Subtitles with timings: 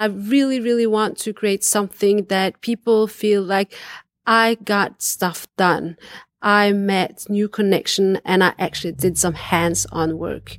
[0.00, 3.74] I really, really want to create something that people feel like
[4.26, 5.96] I got stuff done.
[6.42, 10.58] I met new connection and I actually did some hands on work.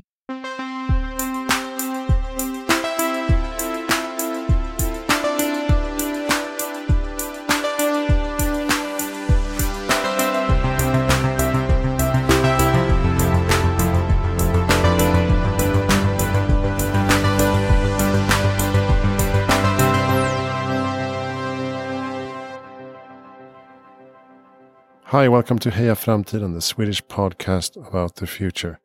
[25.12, 28.80] Hi, welcome to Heja Framtiden, the Swedish podcast about the future.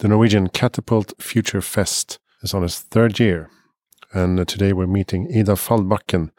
[0.00, 3.48] The Norwegian Catapult Future Fest is on its third year,
[4.12, 6.32] and today we're meeting Ida Faldbakken,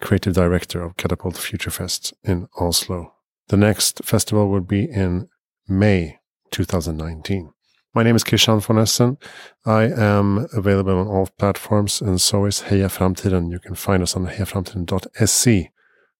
[0.00, 3.14] creative director of Catapult Future Fest in Oslo.
[3.46, 5.28] The next festival will be in
[5.68, 6.18] May
[6.50, 7.52] 2019.
[7.94, 9.18] My name is Christian von Essen.
[9.66, 13.52] I am available on all platforms, and so is Heja Framtiden.
[13.52, 15.70] You can find us on hejaframtiden.se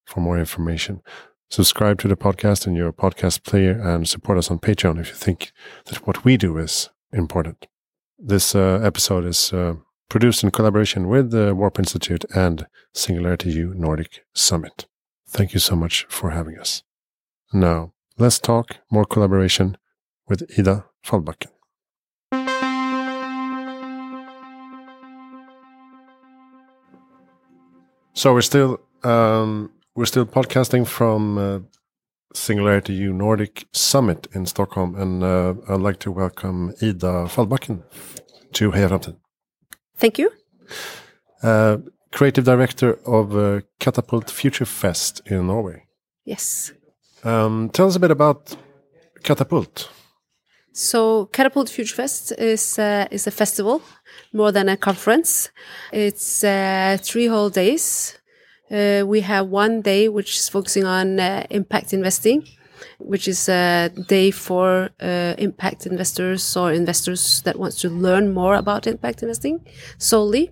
[0.05, 1.03] for more information
[1.51, 5.15] subscribe to the podcast in your podcast player and support us on Patreon if you
[5.15, 5.53] think
[5.87, 7.67] that what we do is important.
[8.19, 9.75] This uh, episode is uh,
[10.09, 14.87] produced in collaboration with the Warp Institute and Singularity U Nordic Summit.
[15.29, 16.83] Thank you so much for having us.
[17.53, 19.77] Now, let's talk more collaboration
[20.29, 21.51] with Ida Faldbakken.
[28.15, 31.59] So we're still um, we're still podcasting from uh,
[32.33, 37.83] Singularity U Nordic Summit in Stockholm, and uh, I'd like to welcome Ida Faldbakken
[38.53, 39.17] to Heja Framtiden.
[39.97, 40.31] Thank you.
[41.43, 41.79] Uh,
[42.13, 45.87] creative director of uh, Catapult Future Fest in Norway.
[46.25, 46.73] Yes.
[47.25, 48.57] Um, tell us a bit about
[49.25, 49.91] Catapult.
[50.73, 53.83] So Catapult Future Fest is uh, is a festival
[54.33, 55.51] more than a conference.
[55.93, 58.19] It's uh, three whole days
[58.71, 62.47] uh, we have one day which is focusing on uh, impact investing,
[62.99, 68.55] which is a day for uh, impact investors or investors that wants to learn more
[68.55, 69.65] about impact investing
[69.99, 70.51] solely.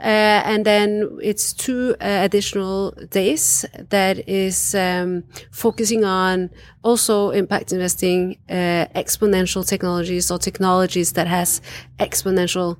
[0.00, 6.50] Uh, and then it's two uh, additional days that is um, focusing on
[6.84, 11.60] also impact investing, uh, exponential technologies or technologies that has
[11.98, 12.76] exponential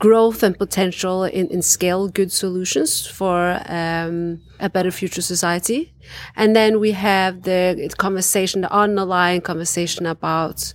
[0.00, 5.92] growth and potential in, in scale good solutions for um, a better future society.
[6.34, 10.72] And then we have the conversation, the underlying conversation about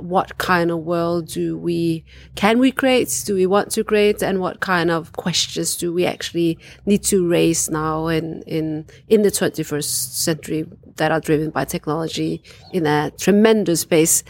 [0.00, 3.22] what kind of world do we, can we create?
[3.24, 4.22] Do we want to create?
[4.22, 9.22] And what kind of questions do we actually need to raise now in, in, in
[9.22, 12.42] the 21st century that are driven by technology
[12.72, 14.22] in a tremendous pace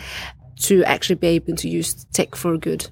[0.60, 2.88] to actually be able to use tech for good?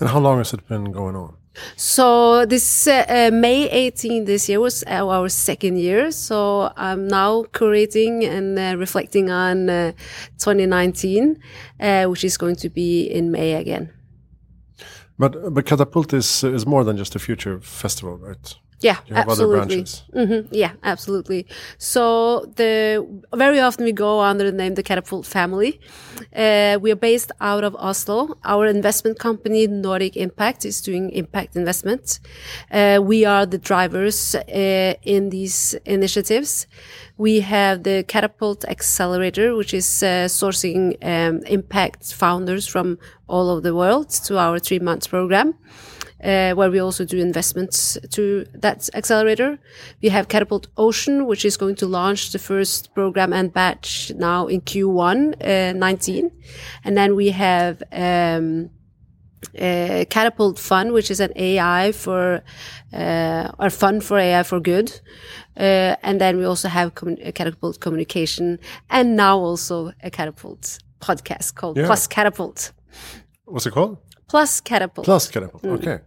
[0.00, 1.36] And how long has it been going on?
[1.76, 6.10] So this uh, uh, May 18 this year was our second year.
[6.10, 9.92] So I'm now curating and uh, reflecting on uh,
[10.38, 11.40] 2019,
[11.80, 13.92] uh, which is going to be in May again.
[15.18, 18.56] But but Catapult is is more than just a future festival, right?
[18.80, 19.84] Yeah, absolutely.
[20.14, 20.46] Mm -hmm.
[20.50, 21.46] Yeah, absolutely.
[21.78, 22.02] So
[22.54, 25.80] the very often we go under the name the Catapult family.
[26.32, 28.36] Uh, we are based out of Oslo.
[28.44, 32.20] Our investment company Nordic Impact is doing impact investment.
[32.70, 36.66] Uh, we are the drivers uh, in these initiatives.
[37.16, 43.60] We have the Catapult Accelerator, which is uh, sourcing um, impact founders from all over
[43.60, 45.54] the world to our three months program
[46.22, 49.58] uh, where we also do investments to that accelerator.
[50.02, 54.46] We have Catapult Ocean, which is going to launch the first program and batch now
[54.46, 56.30] in Q1 uh, 19.
[56.84, 58.70] And then we have um,
[59.58, 62.42] uh, Catapult Fund, which is an AI for,
[62.92, 65.00] uh, or fund for AI for good.
[65.56, 66.92] Uh, and then we also have
[67.22, 68.58] a Catapult Communication
[68.90, 71.86] and now also a Catapult podcast called yeah.
[71.86, 72.72] Plus Catapult.
[73.44, 73.98] What's it called?
[74.28, 75.04] Plus Catapult.
[75.04, 75.62] Plus Catapult.
[75.62, 76.00] Mm.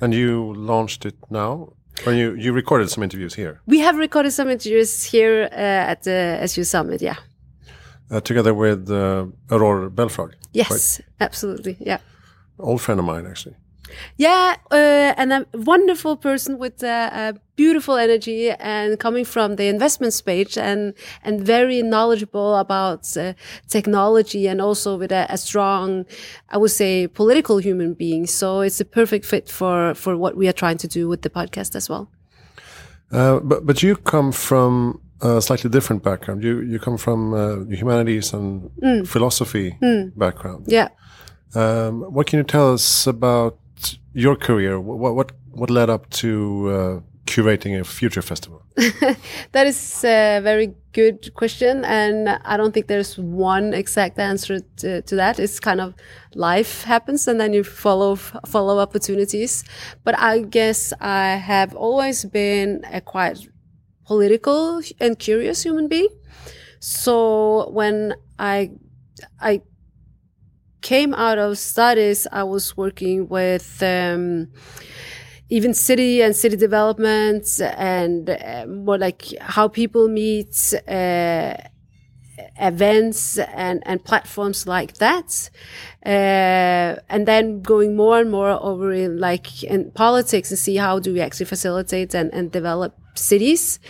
[0.00, 1.72] And you launched it now?
[2.06, 3.60] Or you, you recorded some interviews here?
[3.66, 7.16] We have recorded some interviews here uh, at the SU Summit, yeah.
[8.10, 10.34] Uh, together with uh, Aurore Belfrage?
[10.52, 11.08] Yes, right?
[11.20, 11.98] absolutely, yeah.
[12.58, 13.56] Old friend of mine, actually.
[14.16, 19.66] Yeah, uh, and a wonderful person with uh, a beautiful energy and coming from the
[19.66, 20.94] investment space and
[21.24, 23.34] and very knowledgeable about uh,
[23.68, 26.06] technology and also with a, a, strong,
[26.48, 28.26] I would say, political human being.
[28.26, 31.30] So it's a perfect fit for for what we are trying to do with the
[31.30, 32.08] podcast as well.
[33.12, 36.42] Uh, but but you come from a slightly different background.
[36.42, 39.06] You you come from uh, humanities and mm.
[39.06, 40.12] philosophy mm.
[40.16, 40.64] background.
[40.68, 40.88] Yeah.
[41.54, 43.58] Um, what can you tell us about
[44.12, 44.80] your career?
[44.80, 48.62] What, what what led up to uh, curating a future festival?
[49.52, 55.02] that is a very good question, and I don't think there's one exact answer to,
[55.02, 55.38] to, that.
[55.38, 55.94] It's kind of
[56.34, 59.64] life happens, and then you follow follow opportunities.
[60.04, 63.38] But I guess I have always been a quite
[64.06, 66.08] political and curious human being.
[66.80, 68.70] So when I
[69.40, 69.62] I
[70.80, 73.82] came out of studies, I was working with.
[73.82, 74.48] Um,
[75.52, 81.54] even city and city development and uh, more like how people meet uh,
[82.60, 85.50] events and, and platforms like that
[86.06, 90.98] uh, and then going more and more over in like in politics and see how
[90.98, 93.80] do we actually facilitate and, and develop cities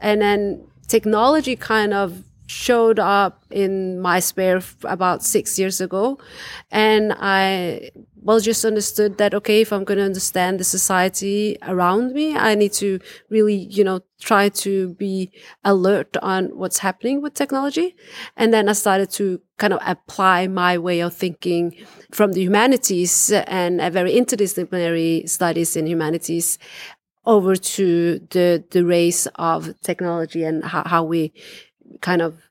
[0.00, 6.18] and then technology kind of showed up in my spare about six years ago.
[6.70, 7.90] And i
[8.26, 12.56] well just understood that okay if i'm going to understand the society around me i
[12.56, 12.98] need to
[13.30, 15.30] really you know try to be
[15.64, 17.94] alert on what's happening with technology.
[18.36, 21.76] And then i started to kind of apply my way of thinking
[22.10, 26.58] from the humanities and a very interdisciplinary studies in humanities
[27.26, 31.32] over to the the race of technology and how, how we
[32.00, 32.48] kind of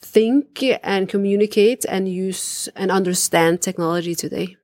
[0.00, 4.56] think and communicate and use and understand technology today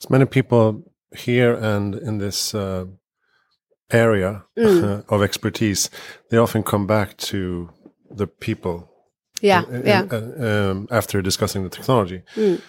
[0.00, 0.82] as many people
[1.16, 2.86] here and in this uh,
[3.90, 5.04] area mm.
[5.08, 5.90] of expertise,
[6.30, 7.70] they often come back to
[8.10, 8.90] the people.
[9.42, 10.00] Yeah, in, yeah.
[10.00, 12.60] um, after discussing the technology, mm.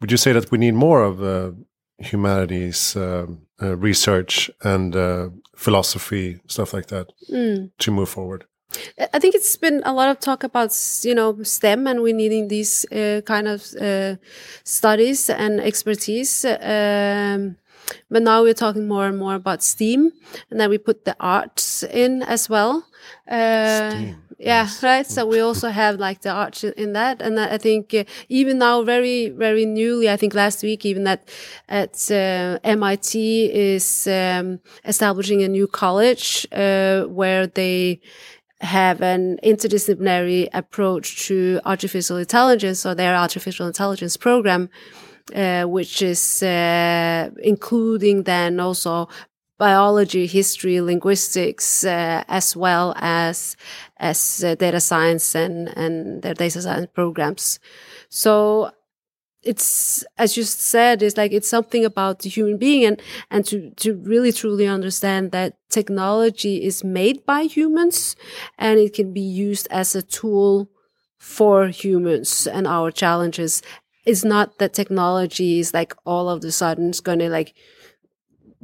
[0.00, 1.52] would you say that we need more of uh,
[1.98, 7.70] humanities um, uh, research and uh, philosophy stuff like that mm.
[7.78, 8.44] to move forward?
[9.12, 12.48] I think it's been a lot of talk about you know STEM and we needing
[12.48, 14.16] these uh, kind of uh,
[14.64, 16.44] studies and expertise.
[16.44, 17.56] Um,
[18.10, 20.12] but now we're talking more and more about STEAM,
[20.50, 22.86] and then we put the arts in as well.
[23.28, 24.06] Uh,
[24.38, 25.06] yeah, right.
[25.06, 28.82] So we also have like the arts in that, and I think uh, even now,
[28.82, 31.28] very very newly, I think last week even that
[31.68, 38.00] at uh, MIT is um, establishing a new college uh, where they
[38.64, 44.70] have an interdisciplinary approach to artificial intelligence or their artificial intelligence program,
[45.34, 49.08] uh, which is uh, including then also
[49.58, 53.56] biology, history, linguistics, uh, as well as
[53.98, 57.60] as uh, data science and and their data science programs.
[58.08, 58.70] So
[59.44, 63.70] it's as you said it's like it's something about the human being and and to
[63.76, 68.16] to really truly understand that technology is made by humans
[68.58, 70.68] and it can be used as a tool
[71.24, 73.62] for humans and our challenges.
[74.04, 77.54] It's not that technology is like all of the sudden it's going to like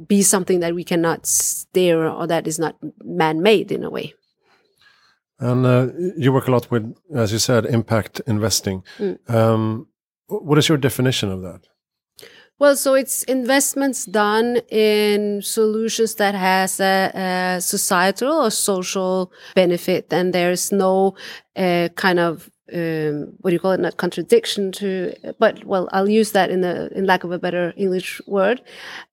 [0.07, 4.13] be something that we cannot steer or that is not man-made in a way.
[5.39, 8.83] And uh, you work a lot with as you said impact investing.
[8.99, 9.29] Mm.
[9.29, 9.87] um,
[10.31, 11.67] what is your definition of that?
[12.59, 17.11] Well, so it's investments done in solutions that has a,
[17.57, 21.15] a societal or social benefit, and there's no
[21.55, 23.79] uh, kind of um, what do you call it?
[23.79, 27.73] Not contradiction to, but well, I'll use that in the in lack of a better
[27.75, 28.61] English word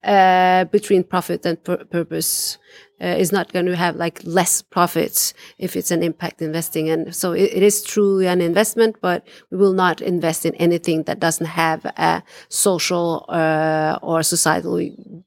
[0.04, 2.58] uh, between profit and pur purpose
[3.00, 6.88] uh, is not going to have like less profits if it's an impact investing.
[6.88, 11.04] And so it, it is truly an investment, but we will not invest in anything
[11.04, 14.80] that doesn't have a social uh, or societal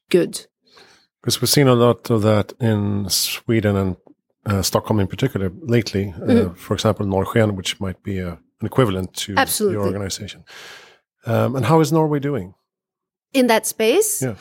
[0.10, 0.46] good.
[1.22, 3.96] Because we've seen a lot of that in Sweden and
[4.46, 6.13] uh, Stockholm in particular lately.
[6.17, 6.55] Mm -hmm.
[6.55, 8.29] for example, Norrsken, which might be a,
[8.60, 9.75] an equivalent to Absolutely.
[9.75, 10.43] your organization.
[11.25, 12.55] Um, and how is Norway doing?
[13.31, 14.25] In that space?
[14.25, 14.36] Yeah.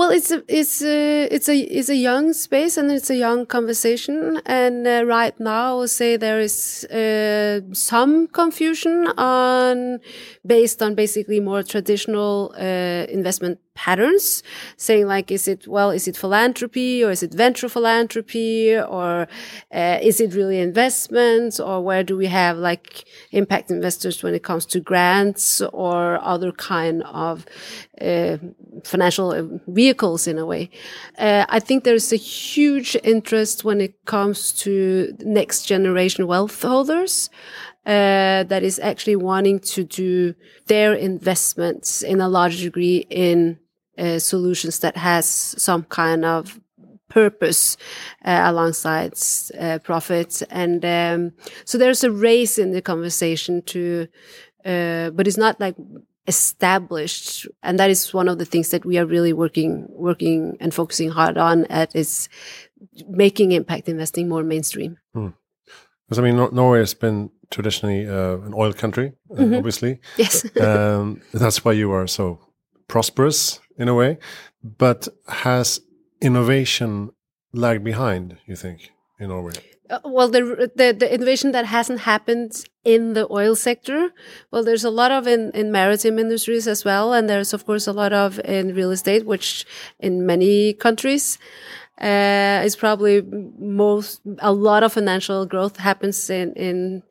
[0.00, 3.44] Well, it's a it's a it's a it's a young space and it's a young
[3.44, 4.40] conversation.
[4.46, 10.00] And uh, right now, say there is uh, some confusion on
[10.46, 14.42] based on basically more traditional uh, investment patterns,
[14.76, 19.26] saying like, is it well, is it philanthropy or is it venture philanthropy or
[19.80, 24.42] uh, is it really investments or where do we have like impact investors when it
[24.42, 27.46] comes to grants or other kind of
[28.00, 28.36] uh,
[28.84, 30.68] financial uh, vehicles in a way.
[31.18, 37.30] Uh, I think there's a huge interest when it comes to next generation wealth holders.
[37.86, 40.34] Uh, that is actually wanting to do
[40.66, 43.58] their investments in a large degree in
[44.00, 46.60] uh, solutions that has some kind of
[47.08, 47.76] purpose
[48.24, 49.12] uh, alongside
[49.58, 50.42] uh, profits.
[50.42, 51.32] And um,
[51.64, 54.06] so there's a race in the conversation to
[54.64, 55.74] uh, but it's not like
[56.26, 57.46] established.
[57.62, 61.10] And that is one of the things that we are really working working and focusing
[61.10, 62.28] hard on at is
[63.08, 64.96] making impact investing more mainstream.
[65.14, 65.28] Hmm.
[66.06, 69.58] because i mean norway has been traditionally uh, an oil country mm -hmm.
[69.58, 70.00] obviously.
[70.16, 70.44] Yes.
[70.56, 72.38] Um, that's why you are so
[72.86, 74.18] prosperous in a way
[74.62, 75.80] but has
[76.20, 77.10] innovation
[77.52, 79.54] lagged behind you think in norway
[79.90, 84.10] uh, well, the, the, the innovation that hasn't happened in the oil sector,
[84.52, 87.88] well, there's a lot of in in maritime industries as well, and there's of course
[87.88, 89.66] a lot of in real estate, which
[89.98, 91.38] in many countries
[92.00, 93.22] uh, is probably
[93.58, 97.02] most a lot of financial growth happens in in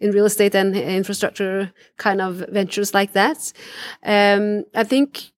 [0.00, 3.52] in real estate and infrastructure kind of ventures like that.
[4.04, 5.32] Um, I think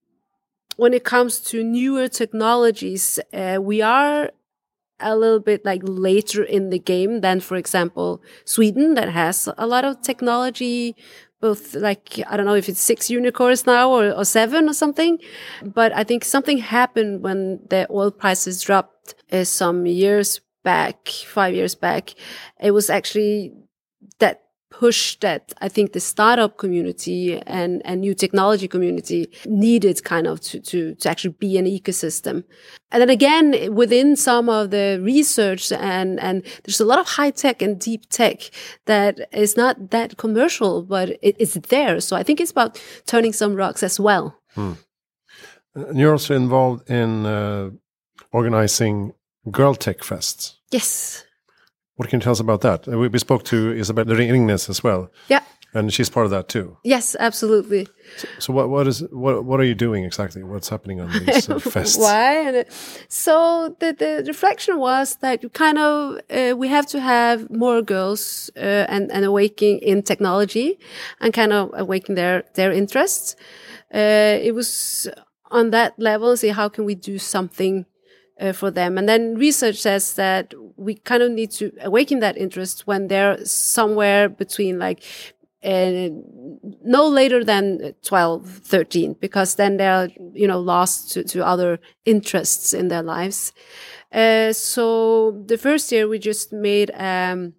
[0.80, 4.30] when it comes to newer technologies, uh, we are
[4.98, 9.66] a little bit like later in the game than, for example, Sweden that has a
[9.66, 10.96] lot of technology,
[11.38, 15.18] both like, I don't know if it's six unicorns now or, or seven or something.
[15.62, 21.54] But I think something happened when the oil prices dropped uh, some years back, five
[21.54, 22.14] years back.
[22.58, 23.52] It was actually
[24.70, 30.40] push that I think the startup community and, and new technology community needed kind of
[30.42, 32.44] to, to, to actually be an ecosystem.
[32.92, 37.30] And then again, within some of the research and, and there's a lot of high
[37.30, 38.50] tech and deep tech
[38.86, 42.00] that is not that commercial, but it, it's there.
[42.00, 44.36] So I think it's about turning some rocks as well.
[44.54, 44.72] Hmm.
[45.74, 47.70] And you're also involved in uh,
[48.32, 49.14] organizing
[49.50, 50.54] Girl Tech Fests.
[50.70, 51.24] Yes.
[52.00, 52.88] What can you tell us about that?
[52.88, 55.10] Uh, we, spoke to Isabel Ringnes as well.
[55.28, 55.42] Yeah.
[55.74, 56.78] And she's part of that too.
[56.82, 57.88] Yes, absolutely.
[58.16, 60.42] So, so what what is what what are you doing exactly?
[60.42, 61.98] What's happening on these uh, fests?
[61.98, 62.64] Why?
[63.08, 67.82] So the the reflection was that you kind of uh, we have to have more
[67.82, 70.78] girls uh, and and awakening in technology
[71.20, 73.36] and kind of awaken their their interests.
[73.94, 75.06] Uh, it was
[75.50, 76.34] on that level.
[76.34, 77.84] See how can we do something
[78.40, 78.98] uh, for them.
[78.98, 83.44] And then research says that we kind of need to awaken that interest when they're
[83.44, 85.02] somewhere between like
[85.62, 86.08] uh,
[86.82, 92.72] no later than 12, 13, because then they're, you know, lost to, to other interests
[92.72, 93.52] in their lives.
[94.10, 97.52] Uh, so the first year we just made, um,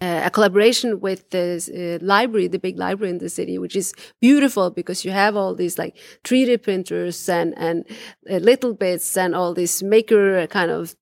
[0.00, 3.92] uh, a collaboration with the uh, library, the big library in the city, which is
[4.20, 7.84] beautiful because you have all these like 3D printers and and
[8.30, 10.94] uh, little bits and all this maker kind of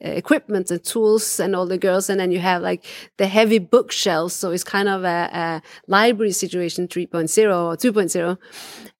[0.00, 2.84] equipment and tools and all the girls and then you have like
[3.18, 7.08] the heavy bookshelves so it's kind of a, a library situation 3.0
[7.46, 8.36] or 2.0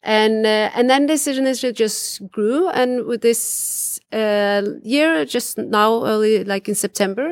[0.05, 6.05] and uh, and then this initiative just grew and with this uh, year just now
[6.05, 7.31] early like in september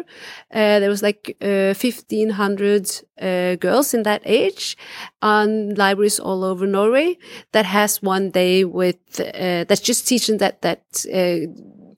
[0.53, 4.77] uh, there was like 1500 uh, uh, girls in that age
[5.23, 7.17] on libraries all over norway
[7.53, 10.83] that has one day with uh, that's just teaching that that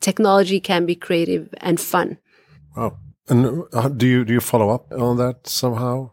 [0.01, 2.19] technology can be creative and fun.
[2.77, 2.99] Wow.
[3.29, 6.11] And uh, do you do you follow up on that somehow?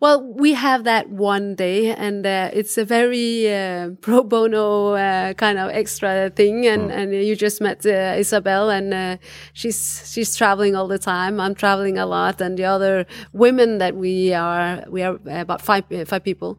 [0.00, 5.34] Well, we have that one day, and uh, it's a very uh, pro bono uh,
[5.34, 6.66] kind of extra thing.
[6.66, 6.96] And, mm.
[6.96, 9.16] and you just met uh, Isabel, and uh,
[9.52, 11.40] she's she's traveling all the time.
[11.40, 15.84] I'm traveling a lot, and the other women that we are we are about five
[16.06, 16.58] five people.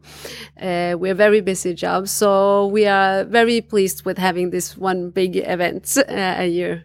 [0.60, 5.36] Uh, we're very busy jobs, so we are very pleased with having this one big
[5.36, 6.84] event a year.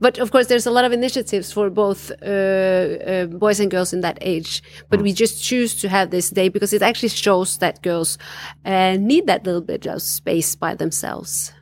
[0.00, 3.92] But of course, there's a lot of initiatives for both uh, uh, boys and girls
[3.92, 4.62] in that age.
[4.88, 5.02] But mm.
[5.02, 8.18] we just choose to have this day because it actually shows that girls
[8.64, 11.52] uh, need that little bit of space by themselves.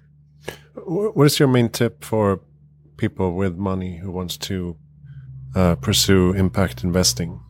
[0.75, 2.41] What is your main tip for
[2.97, 4.77] people with money who wants to
[5.55, 7.41] uh, pursue impact investing?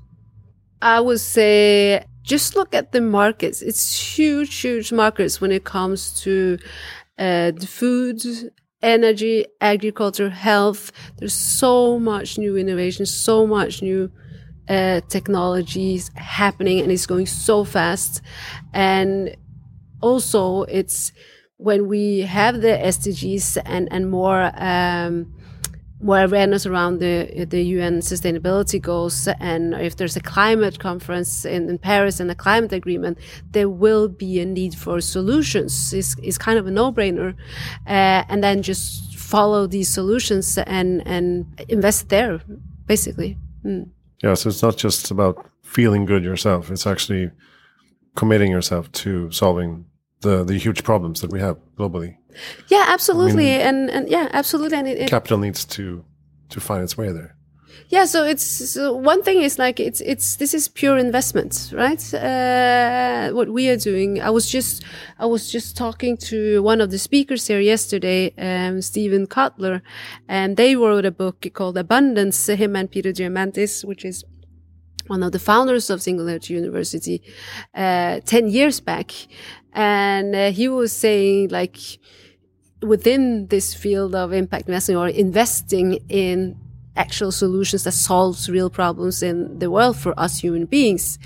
[0.80, 3.62] I would say just look at the markets.
[3.62, 6.58] It's huge, huge markets when it comes to
[7.18, 8.20] uh, the food
[8.82, 10.92] energy, agriculture, health.
[11.16, 14.10] There's so much new innovation, so much new
[14.68, 18.22] uh, technologies happening, and it's going so fast.
[18.72, 19.36] And
[20.00, 21.12] also, it's
[21.56, 24.52] when we have the SDGs and and more.
[24.56, 25.34] Um,
[26.00, 31.68] more awareness around the the UN sustainability goals, and if there's a climate conference in,
[31.68, 33.18] in Paris and a climate agreement,
[33.50, 35.92] there will be a need for solutions.
[35.92, 37.34] It's, it's kind of a no-brainer,
[37.86, 42.40] uh, and then just follow these solutions and and invest there,
[42.86, 43.36] basically.
[43.64, 43.88] Mm.
[44.22, 47.30] Yeah, so it's not just about feeling good yourself; it's actually
[48.16, 49.86] committing yourself to solving
[50.20, 52.16] the the huge problems that we have globally.
[52.68, 54.78] Yeah, absolutely, I mean, and and yeah, absolutely.
[54.78, 56.04] And it, it, capital needs to
[56.50, 57.37] to find its way there.
[57.90, 62.02] Yeah, so it's so one thing is like it's it's this is pure investment, right?
[62.14, 64.20] Uh, what we are doing.
[64.20, 64.84] I was just
[65.18, 69.80] I was just talking to one of the speakers here yesterday, um, Steven Kotler,
[70.28, 72.46] and they wrote a book called Abundance.
[72.48, 74.22] Him and Peter Diamandis, which is
[75.06, 77.22] one of the founders of Singularity University,
[77.74, 79.12] uh, ten years back,
[79.72, 81.78] and uh, he was saying like
[82.82, 86.56] within this field of impact investing or investing in
[86.98, 91.18] actual solutions that solves real problems in the world for us human beings.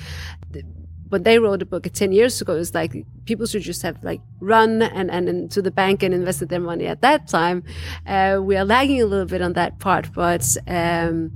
[1.08, 2.56] But they wrote a book 10 years ago.
[2.56, 6.14] It's like people should just have like run and, and, and to the bank and
[6.14, 7.64] invested their money at that time.
[8.06, 11.32] Uh, we are lagging a little bit on that part, but um,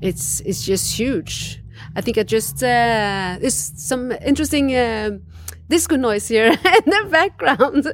[0.00, 1.62] it's it's just huge.
[1.94, 4.74] I think I just uh, there's some interesting.
[4.74, 5.18] Uh,
[5.68, 6.56] disco noise here in
[6.86, 7.92] the background.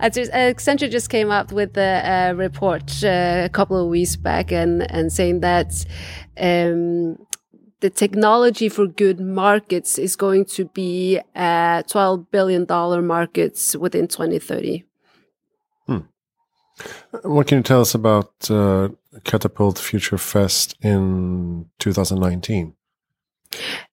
[0.00, 4.90] Accenture just came up with a, a report uh, a couple of weeks back and,
[4.90, 5.84] and saying that
[6.38, 7.16] um,
[7.80, 12.66] the technology for good markets is going to be a $12 billion
[13.06, 14.84] markets within 2030.
[15.86, 15.98] Hmm.
[17.22, 18.88] What can you tell us about uh,
[19.24, 22.74] Catapult Future Fest in 2019?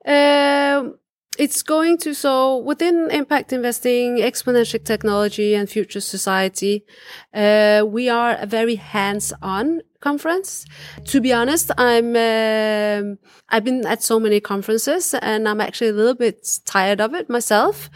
[0.05, 0.95] Um,
[1.39, 6.85] it's going to so within impact investing exponential technology and future society
[7.33, 10.65] uh, we are a very hands-on conference
[11.05, 13.17] to be honest i'm um,
[13.49, 17.29] i've been at so many conferences and i'm actually a little bit tired of it
[17.29, 17.89] myself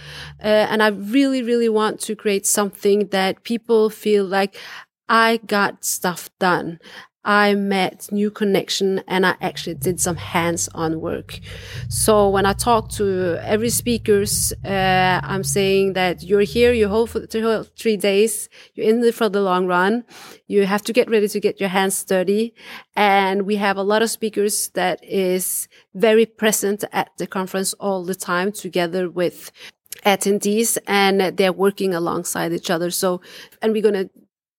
[0.43, 4.57] uh, and i really really want to create something that people feel like
[5.09, 6.79] I got stuff done.
[7.27, 11.41] I met new connection and I actually did some hands-on work.
[11.89, 17.09] So when I talk to every speakers, uh, I'm saying that you're here, you hold
[17.09, 20.05] for three days, you're in there for the long run.
[20.47, 22.55] You have to get ready to get your hands dirty.
[22.95, 28.05] And we have a lot of speakers that is very present at the conference all
[28.05, 29.51] the time together with
[30.05, 32.89] attendees and they're working alongside each other.
[32.89, 33.19] So,
[33.61, 34.09] and we're going to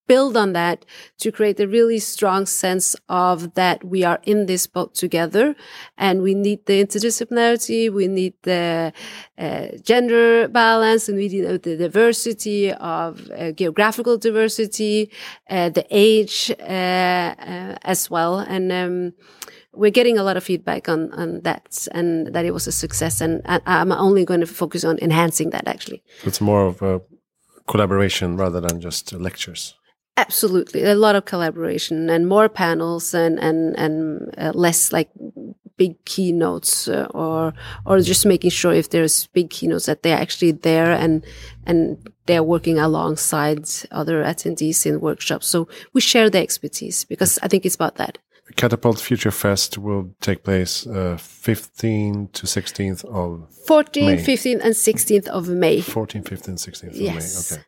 [0.09, 0.85] build on that
[1.19, 5.55] to create a really strong sense of that we are in this boat together
[5.97, 8.93] and we need the interdisciplinarity, we need the
[9.39, 15.11] uh, gender balance, and we need the diversity of uh, geographical diversity,
[15.51, 18.39] uh, the age uh, uh, as well.
[18.39, 19.13] And um,
[19.75, 23.21] we're getting a lot of feedback on, on that and that it was a success.
[23.21, 26.03] And I'm only going to focus on enhancing that actually.
[26.25, 27.01] It's more of a
[27.67, 29.78] collaboration rather than just lectures.
[30.19, 35.11] Absolutely, a lot of collaboration and more panels and and and uh, less like
[35.77, 37.55] big keynotes uh, or
[37.87, 41.25] or just making sure if there's big keynotes that they're actually there and
[41.67, 45.47] and they're working alongside other attendees in workshops.
[45.47, 48.19] So we share the expertise because I think it's about that.
[48.57, 55.29] Catapult Future Fest will take place uh, 15th to 16th of 14th, 15th, and 16th
[55.29, 55.79] of May.
[55.79, 57.53] 14th, 15th, 16th of yes.
[57.53, 57.57] May.
[57.57, 57.65] Okay.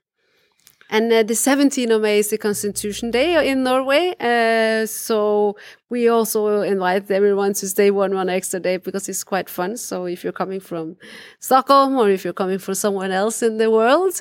[0.93, 4.15] And uh, the 17th of May is the Constitution Day in Norway.
[4.19, 5.57] Uh, so
[5.89, 9.77] we also invite everyone to stay one one extra day because it's quite fun.
[9.77, 10.97] So if you're coming from
[11.39, 14.21] Stockholm or if you're coming from someone else in the world,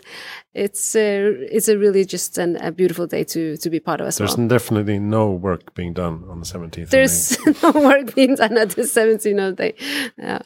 [0.53, 4.08] it's uh, it's a really just an, a beautiful day to to be part of
[4.08, 4.47] as There's well.
[4.47, 6.89] definitely no work being done on the 17th.
[6.89, 9.73] There's no work being done at the 17th of May.
[10.17, 10.41] Yeah.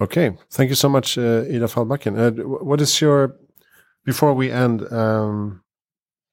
[0.00, 2.18] Okay, thank you so much, uh, Ida Faldbakken.
[2.18, 2.30] Uh,
[2.64, 3.36] what is your
[4.04, 5.62] before we end, um,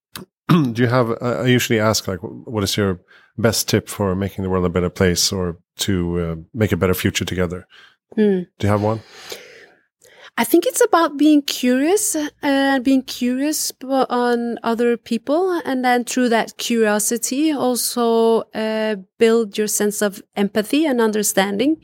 [0.50, 1.12] do you have?
[1.22, 3.00] I usually ask like, what is your
[3.38, 6.94] best tip for making the world a better place or to uh, make a better
[6.94, 7.68] future together?
[8.16, 8.42] Hmm.
[8.60, 9.02] Do you have one?
[10.38, 16.30] I think it's about being curious and being curious on other people, and then through
[16.30, 21.78] that curiosity, also uh, build your sense of empathy and understanding,